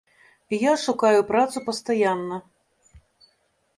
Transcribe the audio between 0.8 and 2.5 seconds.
шукаю працу пастаянна.